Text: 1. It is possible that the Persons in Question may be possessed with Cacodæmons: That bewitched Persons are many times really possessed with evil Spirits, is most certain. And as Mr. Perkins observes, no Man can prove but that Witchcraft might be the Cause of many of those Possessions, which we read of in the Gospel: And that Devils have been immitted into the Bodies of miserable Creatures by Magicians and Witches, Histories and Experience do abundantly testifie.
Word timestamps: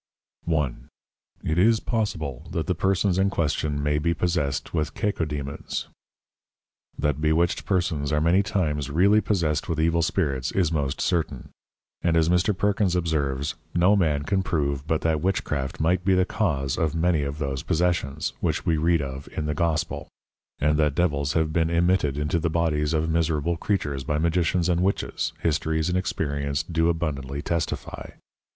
1. 0.45 0.87
It 1.43 1.59
is 1.59 1.79
possible 1.79 2.47
that 2.49 2.65
the 2.65 2.73
Persons 2.73 3.19
in 3.19 3.29
Question 3.29 3.83
may 3.83 3.99
be 3.99 4.15
possessed 4.15 4.73
with 4.73 4.95
Cacodæmons: 4.95 5.89
That 6.97 7.21
bewitched 7.21 7.65
Persons 7.67 8.11
are 8.11 8.19
many 8.19 8.41
times 8.41 8.89
really 8.89 9.21
possessed 9.21 9.69
with 9.69 9.79
evil 9.79 10.01
Spirits, 10.01 10.51
is 10.53 10.71
most 10.71 11.01
certain. 11.01 11.49
And 12.01 12.17
as 12.17 12.29
Mr. 12.29 12.57
Perkins 12.57 12.95
observes, 12.95 13.53
no 13.75 13.95
Man 13.95 14.23
can 14.23 14.41
prove 14.41 14.87
but 14.87 15.01
that 15.01 15.21
Witchcraft 15.21 15.79
might 15.79 16.03
be 16.03 16.15
the 16.15 16.25
Cause 16.25 16.79
of 16.79 16.95
many 16.95 17.21
of 17.21 17.37
those 17.37 17.61
Possessions, 17.61 18.33
which 18.39 18.65
we 18.65 18.77
read 18.77 19.03
of 19.03 19.27
in 19.37 19.45
the 19.45 19.53
Gospel: 19.53 20.07
And 20.57 20.79
that 20.79 20.95
Devils 20.95 21.33
have 21.33 21.53
been 21.53 21.69
immitted 21.69 22.17
into 22.17 22.39
the 22.39 22.49
Bodies 22.49 22.93
of 22.95 23.07
miserable 23.07 23.55
Creatures 23.55 24.03
by 24.03 24.17
Magicians 24.17 24.67
and 24.67 24.81
Witches, 24.81 25.33
Histories 25.41 25.89
and 25.89 25.97
Experience 25.99 26.63
do 26.63 26.89
abundantly 26.89 27.43
testifie. 27.43 28.13